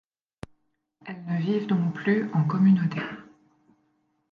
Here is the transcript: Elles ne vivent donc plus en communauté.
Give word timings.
Elles 1.05 1.23
ne 1.25 1.37
vivent 1.37 1.67
donc 1.67 1.93
plus 1.93 2.27
en 2.33 2.43
communauté. 2.43 2.97